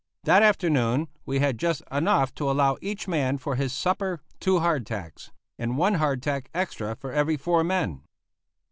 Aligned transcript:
That 0.23 0.41
afternoon 0.41 1.09
we 1.27 1.37
had 1.37 1.59
just 1.59 1.83
enough 1.91 2.33
to 2.33 2.49
allow 2.49 2.75
each 2.81 3.07
man 3.07 3.37
for 3.37 3.55
his 3.55 3.71
supper 3.71 4.19
two 4.39 4.57
hardtacks, 4.59 5.29
and 5.59 5.77
one 5.77 5.93
hardtack 5.93 6.49
extra 6.55 6.95
for 6.95 7.11
every 7.11 7.37
four 7.37 7.63
men. 7.63 8.01